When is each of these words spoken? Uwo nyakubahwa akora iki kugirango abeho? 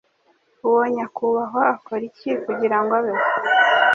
Uwo 0.67 0.81
nyakubahwa 0.95 1.61
akora 1.73 2.03
iki 2.09 2.31
kugirango 2.45 2.91
abeho? 2.99 3.25